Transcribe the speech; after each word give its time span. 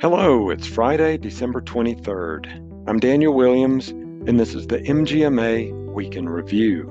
Hello, 0.00 0.48
it's 0.48 0.66
Friday, 0.66 1.18
December 1.18 1.60
23rd. 1.60 2.46
I'm 2.88 3.00
Daniel 3.00 3.34
Williams, 3.34 3.90
and 3.90 4.40
this 4.40 4.54
is 4.54 4.66
the 4.66 4.78
MGMA 4.78 5.92
Week 5.92 6.16
in 6.16 6.26
Review, 6.26 6.84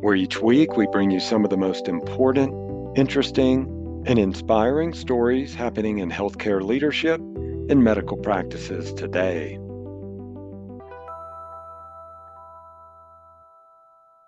where 0.00 0.14
each 0.14 0.40
week 0.40 0.74
we 0.74 0.86
bring 0.86 1.10
you 1.10 1.20
some 1.20 1.44
of 1.44 1.50
the 1.50 1.58
most 1.58 1.88
important, 1.88 2.50
interesting, 2.96 4.02
and 4.06 4.18
inspiring 4.18 4.94
stories 4.94 5.54
happening 5.54 5.98
in 5.98 6.10
healthcare 6.10 6.62
leadership 6.62 7.20
and 7.20 7.84
medical 7.84 8.16
practices 8.16 8.94
today. 8.94 9.58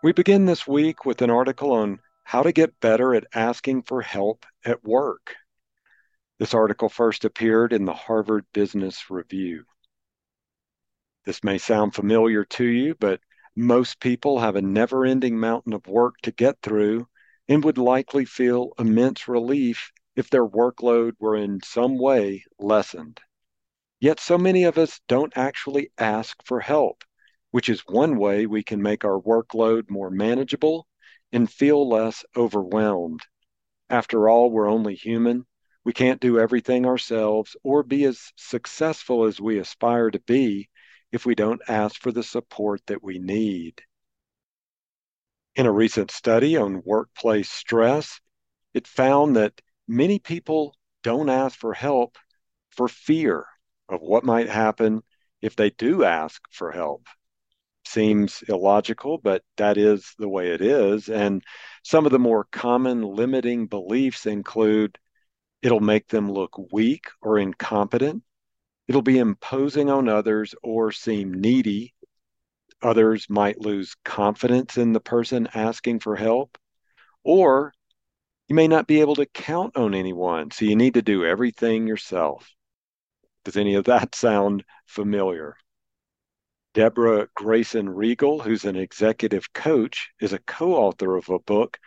We 0.02 0.12
begin 0.12 0.45
this 0.45 0.66
week 0.66 1.07
with 1.07 1.23
an 1.23 1.30
article 1.30 1.73
on 1.73 2.01
how 2.24 2.43
to 2.43 2.52
get 2.52 2.80
better 2.80 3.15
at 3.15 3.24
asking 3.34 3.84
for 3.84 4.02
help 4.02 4.45
at 4.66 4.84
work. 4.84 5.37
This 6.41 6.55
article 6.55 6.89
first 6.89 7.27
appeared 7.27 7.75
in 7.75 7.85
the 7.85 7.93
Harvard 7.93 8.47
Business 8.55 9.11
Review. 9.11 9.67
This 11.27 11.45
may 11.45 11.59
sound 11.59 11.95
familiar 11.95 12.47
to 12.47 12.65
you, 12.65 12.95
but 12.95 13.21
most 13.55 14.01
people 14.01 14.39
have 14.39 14.57
a 14.57 14.63
never 14.63 15.05
ending 15.05 15.39
mountain 15.39 15.75
of 15.75 15.87
work 15.87 16.15
to 16.23 16.33
get 16.33 16.57
through 16.63 17.07
and 17.47 17.63
would 17.63 17.77
likely 17.77 18.25
feel 18.25 18.73
immense 18.79 19.29
relief 19.29 19.93
if 20.16 20.30
their 20.30 20.47
workload 20.47 21.13
were 21.19 21.37
in 21.37 21.61
some 21.63 21.99
way 21.99 22.43
lessened. 22.59 23.21
Yet 24.01 24.19
so 24.19 24.38
many 24.38 24.65
of 24.65 24.79
us 24.79 24.99
don't 25.09 25.37
actually 25.37 25.91
ask 25.99 26.43
for 26.47 26.61
help, 26.61 27.05
which 27.51 27.69
is 27.69 27.80
one 27.80 28.16
way 28.16 28.47
we 28.47 28.63
can 28.63 28.80
make 28.80 29.05
our 29.05 29.21
workload 29.21 29.91
more 29.91 30.09
manageable 30.09 30.87
and 31.33 31.52
feel 31.52 31.87
less 31.87 32.25
overwhelmed. 32.35 33.21
After 33.91 34.27
all, 34.27 34.51
we're 34.51 34.71
only 34.71 34.95
human 34.95 35.45
we 35.84 35.92
can't 35.92 36.20
do 36.20 36.38
everything 36.38 36.86
ourselves 36.86 37.56
or 37.62 37.82
be 37.82 38.04
as 38.04 38.32
successful 38.36 39.24
as 39.24 39.40
we 39.40 39.59
aspire 39.59 40.10
to 40.10 40.20
be 40.20 40.68
if 41.10 41.24
we 41.24 41.34
don't 41.34 41.62
ask 41.68 42.00
for 42.00 42.12
the 42.12 42.23
support 42.23 42.80
that 42.86 43.02
we 43.02 43.18
need. 43.18 43.80
In 45.56 45.66
a 45.66 45.73
recent 45.73 46.10
study 46.10 46.56
on 46.56 46.82
workplace 46.84 47.51
stress, 47.51 48.20
it 48.74 48.86
found 48.86 49.36
that 49.36 49.60
many 49.88 50.18
people 50.18 50.76
don't 51.02 51.28
ask 51.28 51.58
for 51.58 51.74
help 51.74 52.16
for 52.70 52.86
fear 52.86 53.46
of 53.88 54.01
what 54.01 54.24
might 54.24 54.48
happen 54.48 55.02
if 55.42 55.56
they 55.56 55.70
do 55.70 56.04
ask 56.04 56.40
for 56.51 56.70
help. 56.70 57.06
Seems 57.84 58.45
illogical, 58.48 59.18
but 59.18 59.42
that 59.56 59.76
is 59.76 60.14
the 60.18 60.28
way 60.28 60.51
it 60.51 60.60
is. 60.60 61.08
And 61.08 61.42
some 61.82 62.06
of 62.06 62.12
the 62.12 62.18
more 62.18 62.45
common 62.45 63.02
limiting 63.02 63.66
beliefs 63.66 64.26
include 64.26 64.98
It'll 65.62 65.81
make 65.81 66.09
them 66.09 66.31
look 66.31 66.72
weak 66.72 67.06
or 67.21 67.39
incompetent. 67.39 68.22
It'll 68.89 69.03
be 69.03 69.19
imposing 69.19 69.91
on 69.91 70.09
others 70.09 70.55
or 70.62 70.91
seem 70.91 71.34
needy. 71.34 71.94
Others 72.83 73.28
might 73.28 73.61
lose 73.61 73.94
confidence 74.05 74.78
in 74.78 74.93
the 74.93 75.00
person 75.00 75.49
asking 75.53 76.00
for 76.00 76.16
help. 76.16 76.56
Or 77.22 77.75
you 78.49 78.56
may 78.56 78.69
not 78.69 78.87
be 78.87 79.00
able 79.00 79.16
to 79.16 79.27
count 79.27 79.77
on 79.77 79.94
anyone, 79.94 80.50
so 80.50 80.65
you 80.65 80.77
need 80.77 80.94
to 80.94 81.03
do 81.03 81.27
everything 81.27 81.87
yourself. 81.87 82.50
Does 83.44 83.56
any 83.56 83.75
of 83.75 83.84
that 83.84 84.15
sound 84.15 84.65
familiar? 84.87 85.56
Deborah 86.72 87.28
Grayson 87.34 87.88
Riegel, 87.88 88.41
who's 88.41 88.65
an 88.65 88.77
executive 88.77 89.53
coach, 89.53 90.11
is 90.21 90.33
a 90.33 90.38
co 90.38 90.75
author 90.75 91.16
of 91.16 91.28
a 91.28 91.38
book, 91.38 91.78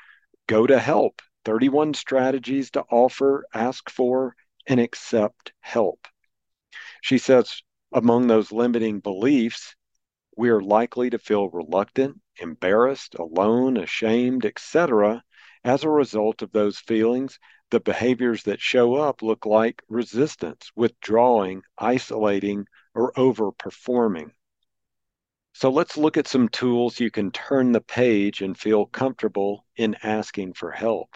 Go 0.46 0.68
to 0.68 0.78
Help 0.78 1.22
31 1.46 1.94
strategies 1.94 2.72
to 2.72 2.82
offer, 2.90 3.46
ask 3.54 3.90
for, 3.90 4.36
and 4.68 4.80
accept 4.80 5.54
help. 5.60 6.08
She 7.02 7.18
says 7.18 7.62
among 7.94 8.28
those 8.28 8.52
limiting 8.52 9.00
beliefs, 9.00 9.76
we 10.36 10.50
are 10.50 10.62
likely 10.62 11.10
to 11.12 11.20
feel 11.20 11.50
reluctant, 11.50 12.20
embarrassed, 12.40 13.16
alone, 13.16 13.78
ashamed, 13.78 14.46
etc. 14.46 15.24
As 15.64 15.84
a 15.84 15.90
result 15.90 16.42
of 16.42 16.52
those 16.52 16.80
feelings, 16.80 17.38
the 17.70 17.80
behaviors 17.80 18.44
that 18.44 18.60
show 18.60 18.96
up 18.96 19.22
look 19.22 19.46
like 19.46 19.84
resistance, 19.88 20.72
withdrawing, 20.76 21.62
isolating, 21.78 22.66
or 22.96 23.14
overperforming. 23.14 24.32
So 25.54 25.70
let's 25.70 25.98
look 25.98 26.18
at 26.18 26.28
some 26.28 26.50
tools 26.50 27.00
you 27.00 27.12
can 27.12 27.32
turn 27.32 27.72
the 27.72 27.82
page 27.82 28.42
and 28.42 28.58
feel 28.58 28.88
comfortable 28.88 29.66
in 29.76 29.96
asking 30.02 30.54
for 30.54 30.72
help. 30.72 31.16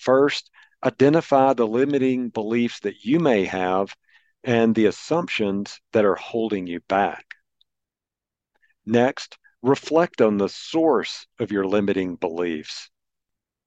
First, 0.00 0.50
identify 0.82 1.52
the 1.52 1.66
limiting 1.66 2.30
beliefs 2.30 2.80
that 2.80 3.04
you 3.04 3.20
may 3.20 3.44
have 3.44 3.94
and 4.42 4.74
the 4.74 4.86
assumptions 4.86 5.78
that 5.92 6.06
are 6.06 6.14
holding 6.14 6.66
you 6.66 6.80
back. 6.88 7.34
Next, 8.86 9.36
reflect 9.60 10.22
on 10.22 10.38
the 10.38 10.48
source 10.48 11.26
of 11.38 11.52
your 11.52 11.66
limiting 11.66 12.16
beliefs. 12.16 12.88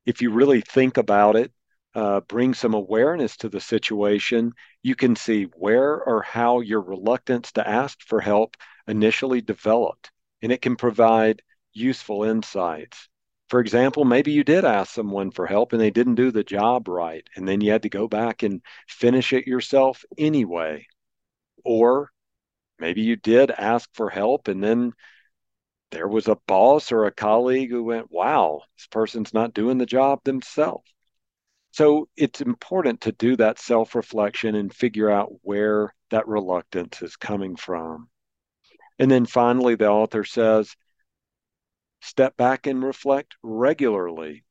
If 0.07 0.23
you 0.23 0.31
really 0.31 0.61
think 0.61 0.97
about 0.97 1.35
it, 1.35 1.51
uh, 1.93 2.21
bring 2.21 2.55
some 2.55 2.73
awareness 2.73 3.37
to 3.37 3.49
the 3.49 3.61
situation, 3.61 4.53
you 4.81 4.95
can 4.95 5.15
see 5.15 5.43
where 5.55 6.03
or 6.03 6.23
how 6.23 6.61
your 6.61 6.81
reluctance 6.81 7.51
to 7.51 7.69
ask 7.69 8.01
for 8.01 8.19
help 8.19 8.57
initially 8.87 9.41
developed, 9.41 10.11
and 10.41 10.51
it 10.51 10.63
can 10.63 10.77
provide 10.77 11.43
useful 11.73 12.23
insights. 12.23 13.07
For 13.53 13.59
example, 13.59 14.03
maybe 14.03 14.31
you 14.31 14.43
did 14.43 14.65
ask 14.65 14.95
someone 14.95 15.29
for 15.29 15.45
help 15.45 15.73
and 15.73 15.79
they 15.79 15.91
didn't 15.91 16.15
do 16.15 16.31
the 16.31 16.43
job 16.43 16.87
right, 16.87 17.23
and 17.35 17.47
then 17.47 17.61
you 17.61 17.71
had 17.71 17.83
to 17.83 17.89
go 17.89 18.07
back 18.07 18.41
and 18.41 18.63
finish 18.87 19.31
it 19.31 19.45
yourself 19.45 20.03
anyway. 20.17 20.87
Or 21.63 22.09
maybe 22.79 23.03
you 23.03 23.15
did 23.15 23.51
ask 23.51 23.87
for 23.93 24.09
help 24.09 24.47
and 24.47 24.63
then 24.63 24.93
there 25.91 26.07
was 26.07 26.27
a 26.27 26.39
boss 26.47 26.91
or 26.91 27.05
a 27.05 27.11
colleague 27.11 27.69
who 27.69 27.83
went, 27.83 28.11
wow, 28.11 28.63
this 28.75 28.87
person's 28.87 29.35
not 29.35 29.53
doing 29.53 29.77
the 29.77 29.85
job 29.85 30.23
themselves. 30.23 30.91
So 31.73 32.09
it's 32.17 32.41
important 32.41 33.01
to 33.01 33.11
do 33.11 33.35
that 33.35 33.59
self 33.59 33.93
reflection 33.93 34.55
and 34.55 34.73
figure 34.73 35.11
out 35.11 35.31
where 35.43 35.93
that 36.09 36.27
reluctance 36.27 37.03
is 37.03 37.17
coming 37.17 37.55
from. 37.55 38.09
And 38.97 39.11
then 39.11 39.27
finally, 39.27 39.75
the 39.75 39.89
author 39.91 40.23
says, 40.23 40.75
step 42.03 42.35
back 42.37 42.67
and 42.67 42.83
reflect 42.83 43.35
regularly. 43.41 44.43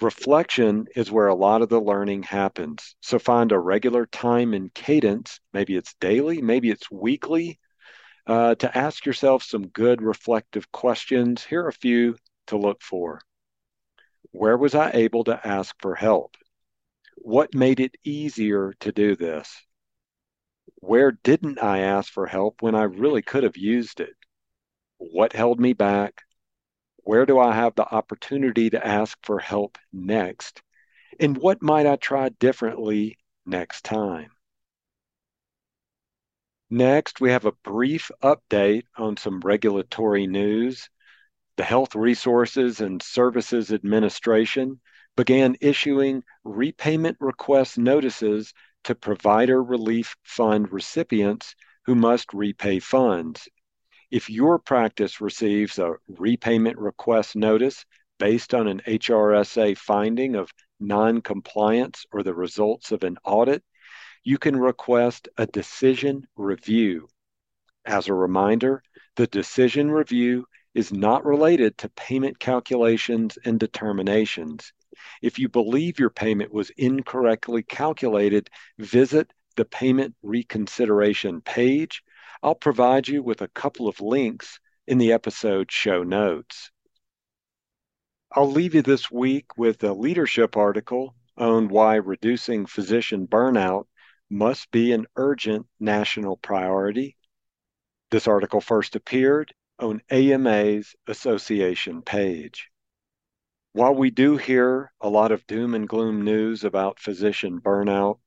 Reflection 0.00 0.86
is 0.96 1.10
where 1.10 1.28
a 1.28 1.34
lot 1.34 1.62
of 1.62 1.68
the 1.68 1.80
learning 1.80 2.22
happens. 2.24 2.96
So 3.00 3.18
find 3.18 3.52
a 3.52 3.58
regular 3.58 4.06
time 4.06 4.54
and 4.54 4.72
cadence, 4.74 5.40
maybe 5.52 5.76
it's 5.76 5.94
daily, 6.00 6.42
maybe 6.42 6.70
it's 6.70 6.90
weekly, 6.90 7.58
uh, 8.26 8.54
to 8.56 8.76
ask 8.76 9.06
yourself 9.06 9.42
some 9.42 9.68
good 9.68 10.02
reflective 10.02 10.70
questions. 10.72 11.44
Here 11.44 11.64
are 11.64 11.68
a 11.68 11.72
few 11.72 12.16
to 12.48 12.56
look 12.58 12.82
for. 12.82 13.20
Where 14.32 14.56
was 14.56 14.74
I 14.74 14.90
able 14.92 15.24
to 15.24 15.46
ask 15.46 15.74
for 15.80 15.94
help? 15.94 16.36
What 17.16 17.54
made 17.54 17.80
it 17.80 17.96
easier 18.04 18.74
to 18.80 18.92
do 18.92 19.16
this? 19.16 19.50
Where 20.76 21.12
didn't 21.12 21.62
I 21.62 21.80
ask 21.80 22.12
for 22.12 22.26
help 22.26 22.62
when 22.62 22.74
I 22.74 22.82
really 22.82 23.22
could 23.22 23.44
have 23.44 23.56
used 23.56 24.00
it? 24.00 24.14
What 24.98 25.32
held 25.32 25.58
me 25.58 25.72
back? 25.72 26.25
Where 27.06 27.24
do 27.24 27.38
I 27.38 27.54
have 27.54 27.76
the 27.76 27.88
opportunity 27.88 28.68
to 28.70 28.84
ask 28.84 29.16
for 29.22 29.38
help 29.38 29.78
next? 29.92 30.60
And 31.20 31.38
what 31.38 31.62
might 31.62 31.86
I 31.86 31.94
try 31.94 32.30
differently 32.30 33.16
next 33.46 33.84
time? 33.84 34.32
Next, 36.68 37.20
we 37.20 37.30
have 37.30 37.44
a 37.44 37.52
brief 37.62 38.10
update 38.24 38.86
on 38.96 39.16
some 39.16 39.38
regulatory 39.38 40.26
news. 40.26 40.90
The 41.56 41.62
Health 41.62 41.94
Resources 41.94 42.80
and 42.80 43.00
Services 43.00 43.72
Administration 43.72 44.80
began 45.16 45.56
issuing 45.60 46.24
repayment 46.42 47.18
request 47.20 47.78
notices 47.78 48.52
to 48.82 48.96
Provider 48.96 49.62
Relief 49.62 50.16
Fund 50.24 50.72
recipients 50.72 51.54
who 51.84 51.94
must 51.94 52.34
repay 52.34 52.80
funds. 52.80 53.48
If 54.10 54.30
your 54.30 54.60
practice 54.60 55.20
receives 55.20 55.78
a 55.78 55.94
repayment 56.06 56.78
request 56.78 57.34
notice 57.34 57.84
based 58.18 58.54
on 58.54 58.68
an 58.68 58.80
HRSA 58.86 59.76
finding 59.76 60.36
of 60.36 60.52
non-compliance 60.78 62.06
or 62.12 62.22
the 62.22 62.34
results 62.34 62.92
of 62.92 63.02
an 63.02 63.16
audit, 63.24 63.64
you 64.22 64.38
can 64.38 64.56
request 64.56 65.28
a 65.38 65.46
decision 65.46 66.26
review. 66.36 67.08
As 67.84 68.06
a 68.06 68.14
reminder, 68.14 68.82
the 69.16 69.26
decision 69.26 69.90
review 69.90 70.46
is 70.72 70.92
not 70.92 71.24
related 71.24 71.76
to 71.78 71.88
payment 71.90 72.38
calculations 72.38 73.38
and 73.44 73.58
determinations. 73.58 74.72
If 75.20 75.38
you 75.38 75.48
believe 75.48 75.98
your 75.98 76.10
payment 76.10 76.52
was 76.52 76.70
incorrectly 76.76 77.64
calculated, 77.64 78.50
visit 78.78 79.32
the 79.56 79.64
payment 79.64 80.14
reconsideration 80.22 81.40
page 81.40 82.02
I'll 82.46 82.54
provide 82.54 83.08
you 83.08 83.24
with 83.24 83.42
a 83.42 83.48
couple 83.48 83.88
of 83.88 84.00
links 84.00 84.60
in 84.86 84.98
the 84.98 85.10
episode 85.10 85.72
show 85.72 86.04
notes. 86.04 86.70
I'll 88.30 88.52
leave 88.52 88.72
you 88.72 88.82
this 88.82 89.10
week 89.10 89.58
with 89.58 89.82
a 89.82 89.92
leadership 89.92 90.56
article 90.56 91.16
on 91.36 91.66
why 91.66 91.96
reducing 91.96 92.66
physician 92.66 93.26
burnout 93.26 93.86
must 94.30 94.70
be 94.70 94.92
an 94.92 95.06
urgent 95.16 95.66
national 95.80 96.36
priority. 96.36 97.16
This 98.12 98.28
article 98.28 98.60
first 98.60 98.94
appeared 98.94 99.52
on 99.80 100.00
AMA's 100.08 100.94
association 101.08 102.02
page. 102.02 102.70
While 103.72 103.96
we 103.96 104.10
do 104.10 104.36
hear 104.36 104.92
a 105.00 105.08
lot 105.08 105.32
of 105.32 105.44
doom 105.48 105.74
and 105.74 105.88
gloom 105.88 106.22
news 106.22 106.62
about 106.62 107.00
physician 107.00 107.60
burnout, 107.60 108.20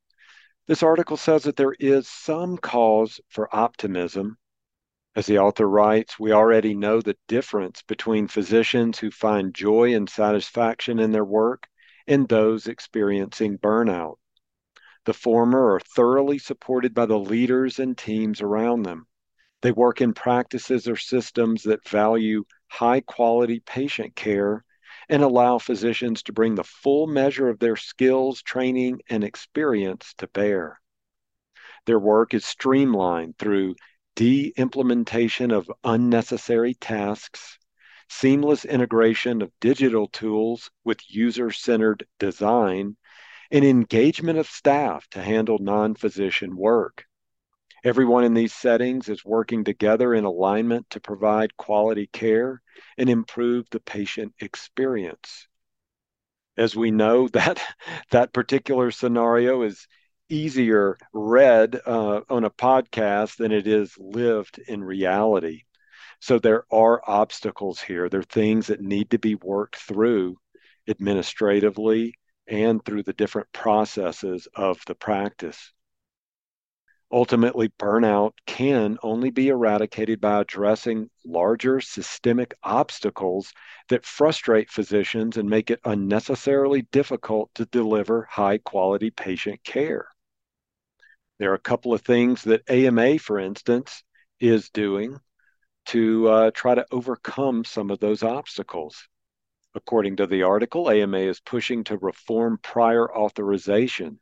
this 0.70 0.84
article 0.84 1.18
says 1.18 1.46
that 1.46 1.56
there 1.56 1.74
is 1.80 2.08
some 2.08 2.56
cause 2.56 3.20
for 3.28 3.50
optimism. 3.52 4.38
As 5.16 5.26
the 5.26 5.40
author 5.40 5.68
writes, 5.68 6.20
we 6.20 6.32
already 6.32 6.76
know 6.76 7.02
the 7.02 7.18
difference 7.28 7.82
between 7.82 8.28
physicians 8.28 9.00
who 9.00 9.10
find 9.10 9.52
joy 9.52 9.96
and 9.96 10.08
satisfaction 10.08 11.00
in 11.00 11.12
their 11.12 11.26
work 11.26 11.68
and 12.06 12.30
those 12.30 12.68
experiencing 12.68 13.58
burnout. 13.58 14.18
The 15.06 15.14
former 15.16 15.74
are 15.74 15.80
thoroughly 15.80 16.38
supported 16.38 16.94
by 16.94 17.08
the 17.08 17.18
leaders 17.18 17.80
and 17.80 17.98
teams 17.98 18.40
around 18.40 18.84
them. 18.84 19.08
They 19.64 19.72
work 19.72 20.02
in 20.02 20.14
practices 20.14 20.88
or 20.88 20.98
systems 20.98 21.64
that 21.64 21.90
value 21.90 22.44
high 22.68 23.02
quality 23.02 23.60
patient 23.60 24.16
care 24.16 24.64
and 25.10 25.24
allow 25.24 25.58
physicians 25.58 26.24
to 26.24 26.32
bring 26.32 26.56
the 26.56 26.64
full 26.64 27.08
measure 27.08 27.50
of 27.50 27.60
their 27.60 27.76
skills, 27.76 28.42
training, 28.44 29.02
and 29.10 29.24
experience 29.24 30.14
to 30.20 30.28
bear. 30.28 30.80
Their 31.86 32.00
work 32.00 32.34
is 32.34 32.46
streamlined 32.46 33.38
through 33.38 33.76
de 34.16 34.54
implementation 34.56 35.50
of 35.50 35.72
unnecessary 35.84 36.76
tasks, 36.76 37.58
seamless 38.10 38.66
integration 38.66 39.42
of 39.42 39.52
digital 39.60 40.08
tools 40.08 40.70
with 40.84 41.00
user 41.10 41.52
centered 41.52 42.06
design, 42.20 42.96
and 43.50 43.66
engagement 43.66 44.38
of 44.38 44.48
staff 44.48 45.08
to 45.10 45.24
handle 45.24 45.58
non 45.58 45.96
physician 45.96 46.56
work. 46.56 47.06
Everyone 47.84 48.24
in 48.24 48.34
these 48.34 48.54
settings 48.54 49.10
is 49.10 49.24
working 49.24 49.64
together 49.64 50.14
in 50.14 50.26
alignment 50.26 50.90
to 50.92 51.00
provide 51.00 51.58
quality 51.58 52.08
care 52.08 52.62
and 52.98 53.10
improve 53.10 53.70
the 53.70 53.80
patient 53.80 54.34
experience. 54.40 55.48
As 56.58 56.76
we 56.76 56.92
know, 56.92 57.28
that 57.34 57.62
that 58.12 58.34
particular 58.34 58.92
scenario 58.92 59.62
is 59.64 59.88
easier 60.30 60.98
read 61.14 61.80
uh, 61.86 62.22
on 62.30 62.44
a 62.44 62.52
podcast 62.52 63.38
than 63.38 63.52
it 63.52 63.66
is 63.66 63.96
lived 63.98 64.60
in 64.60 64.84
reality. 64.84 65.64
So 66.20 66.38
there 66.38 66.66
are 66.72 67.02
obstacles 67.08 67.82
here. 67.82 68.10
There 68.10 68.20
are 68.20 68.24
things 68.24 68.68
that 68.68 68.82
need 68.82 69.12
to 69.12 69.20
be 69.20 69.36
worked 69.36 69.78
through 69.78 70.38
administratively 70.88 72.16
and 72.48 72.84
through 72.84 73.04
the 73.04 73.14
different 73.14 73.52
processes 73.54 74.48
of 74.56 74.82
the 74.86 74.96
practice. 74.96 75.72
Ultimately, 77.12 77.70
burnout 77.70 78.34
can 78.46 79.00
only 79.02 79.32
be 79.32 79.48
eradicated 79.48 80.22
by 80.22 80.42
addressing 80.42 81.10
larger 81.26 81.82
systemic 81.82 82.54
obstacles 82.62 83.52
that 83.88 84.06
frustrate 84.06 84.70
physicians 84.70 85.36
and 85.36 85.50
make 85.50 85.72
it 85.72 85.80
unnecessarily 85.86 86.84
difficult 86.84 87.50
to 87.56 87.66
deliver 87.66 88.28
high 88.30 88.60
quality 88.60 89.10
patient 89.10 89.64
care. 89.64 90.08
There 91.40 91.50
are 91.52 91.56
a 91.56 91.60
couple 91.60 91.94
of 91.94 92.02
things 92.02 92.44
that 92.44 92.70
AMA, 92.70 93.18
for 93.18 93.40
instance, 93.40 94.04
is 94.40 94.70
doing 94.70 95.20
to 95.88 96.30
uh, 96.30 96.52
try 96.52 96.76
to 96.76 96.86
overcome 96.92 97.66
some 97.66 97.90
of 97.90 98.00
those 98.00 98.22
obstacles. 98.22 99.08
According 99.74 100.18
to 100.18 100.28
the 100.28 100.44
article, 100.44 100.92
AMA 100.92 101.18
is 101.18 101.40
pushing 101.40 101.84
to 101.86 101.98
reform 101.98 102.60
prior 102.62 103.12
authorization 103.12 104.20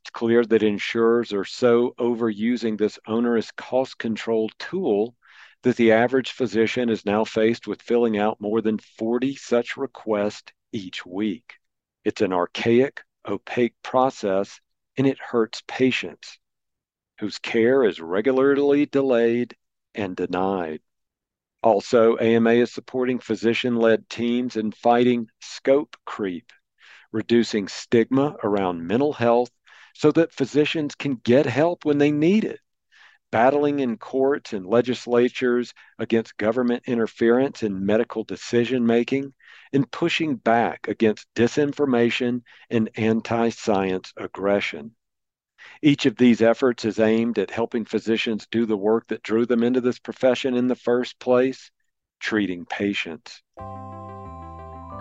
it's 0.00 0.10
clear 0.10 0.44
that 0.44 0.62
insurers 0.62 1.32
are 1.32 1.44
so 1.44 1.94
overusing 1.98 2.78
this 2.78 2.98
onerous 3.06 3.50
cost 3.52 3.98
control 3.98 4.50
tool 4.58 5.14
that 5.62 5.76
the 5.76 5.92
average 5.92 6.32
physician 6.32 6.88
is 6.88 7.04
now 7.04 7.24
faced 7.24 7.66
with 7.66 7.82
filling 7.82 8.16
out 8.16 8.40
more 8.40 8.62
than 8.62 8.78
40 8.78 9.36
such 9.36 9.76
requests 9.76 10.52
each 10.72 11.04
week. 11.04 11.54
It's 12.02 12.22
an 12.22 12.32
archaic, 12.32 13.02
opaque 13.28 13.74
process, 13.82 14.58
and 14.96 15.06
it 15.06 15.18
hurts 15.18 15.62
patients 15.68 16.38
whose 17.18 17.38
care 17.38 17.84
is 17.84 18.00
regularly 18.00 18.86
delayed 18.86 19.54
and 19.94 20.16
denied. 20.16 20.80
Also, 21.62 22.16
AMA 22.16 22.52
is 22.52 22.72
supporting 22.72 23.18
physician 23.18 23.76
led 23.76 24.08
teams 24.08 24.56
in 24.56 24.72
fighting 24.72 25.28
scope 25.42 25.94
creep, 26.06 26.50
reducing 27.12 27.68
stigma 27.68 28.36
around 28.42 28.86
mental 28.86 29.12
health 29.12 29.50
so 30.00 30.10
that 30.10 30.32
physicians 30.32 30.94
can 30.94 31.14
get 31.16 31.44
help 31.44 31.84
when 31.84 31.98
they 31.98 32.10
need 32.10 32.42
it. 32.42 32.58
Battling 33.30 33.80
in 33.80 33.98
courts 33.98 34.54
and 34.54 34.64
legislatures 34.64 35.74
against 35.98 36.38
government 36.38 36.84
interference 36.86 37.62
in 37.62 37.84
medical 37.84 38.24
decision 38.24 38.86
making, 38.86 39.34
and 39.74 39.90
pushing 39.92 40.36
back 40.36 40.88
against 40.88 41.26
disinformation 41.36 42.40
and 42.70 42.88
anti 42.96 43.50
science 43.50 44.14
aggression. 44.16 44.92
Each 45.82 46.06
of 46.06 46.16
these 46.16 46.40
efforts 46.40 46.86
is 46.86 46.98
aimed 46.98 47.38
at 47.38 47.50
helping 47.50 47.84
physicians 47.84 48.48
do 48.50 48.64
the 48.64 48.78
work 48.78 49.08
that 49.08 49.22
drew 49.22 49.44
them 49.44 49.62
into 49.62 49.82
this 49.82 49.98
profession 49.98 50.54
in 50.54 50.66
the 50.66 50.76
first 50.76 51.18
place 51.18 51.70
treating 52.20 52.64
patients. 52.64 53.42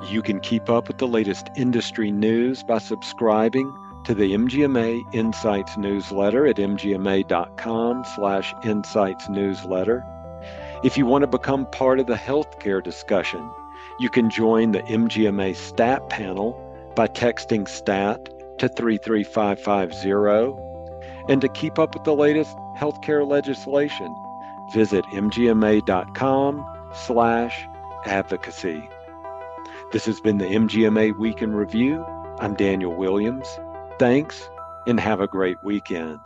You 0.09 0.21
can 0.21 0.41
keep 0.41 0.69
up 0.69 0.89
with 0.89 0.97
the 0.97 1.07
latest 1.07 1.47
industry 1.55 2.11
news 2.11 2.63
by 2.63 2.79
subscribing 2.79 3.73
to 4.05 4.13
the 4.13 4.31
MGMA 4.31 5.13
Insights 5.13 5.77
newsletter 5.77 6.47
at 6.47 6.57
mgma.com 6.57 8.03
slash 8.15 8.53
insights 8.63 9.29
newsletter. 9.29 10.03
If 10.83 10.97
you 10.97 11.05
want 11.05 11.23
to 11.23 11.27
become 11.27 11.65
part 11.71 11.99
of 11.99 12.07
the 12.07 12.15
healthcare 12.15 12.83
discussion, 12.83 13.49
you 13.99 14.09
can 14.09 14.29
join 14.29 14.71
the 14.71 14.81
MGMA 14.83 15.55
STAT 15.55 16.09
panel 16.09 16.57
by 16.95 17.07
texting 17.07 17.67
STAT 17.67 18.29
to 18.59 18.69
33550. 18.69 20.61
And 21.27 21.41
to 21.41 21.49
keep 21.49 21.77
up 21.77 21.93
with 21.93 22.05
the 22.05 22.15
latest 22.15 22.55
healthcare 22.77 23.27
legislation, 23.27 24.15
visit 24.73 25.03
mgma.com 25.05 26.65
slash 26.93 27.67
advocacy. 28.05 28.89
This 29.91 30.05
has 30.05 30.21
been 30.21 30.37
the 30.37 30.45
MGMA 30.45 31.17
Week 31.17 31.41
in 31.41 31.53
Review. 31.53 32.05
I'm 32.39 32.55
Daniel 32.55 32.95
Williams. 32.95 33.59
Thanks 33.99 34.49
and 34.87 34.97
have 34.99 35.19
a 35.19 35.27
great 35.27 35.57
weekend. 35.61 36.21